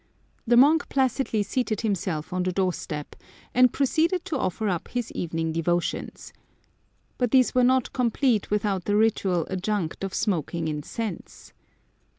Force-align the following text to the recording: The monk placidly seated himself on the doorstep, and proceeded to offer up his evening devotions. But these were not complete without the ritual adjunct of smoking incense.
The 0.47 0.57
monk 0.57 0.89
placidly 0.89 1.43
seated 1.43 1.81
himself 1.81 2.33
on 2.33 2.41
the 2.41 2.51
doorstep, 2.51 3.15
and 3.53 3.71
proceeded 3.71 4.25
to 4.25 4.35
offer 4.39 4.67
up 4.67 4.87
his 4.87 5.11
evening 5.11 5.51
devotions. 5.51 6.33
But 7.19 7.29
these 7.29 7.53
were 7.53 7.63
not 7.63 7.93
complete 7.93 8.49
without 8.49 8.85
the 8.85 8.95
ritual 8.95 9.45
adjunct 9.51 10.03
of 10.03 10.15
smoking 10.15 10.67
incense. 10.67 11.53